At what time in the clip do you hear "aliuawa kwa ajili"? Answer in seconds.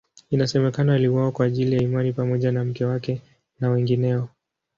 0.95-1.75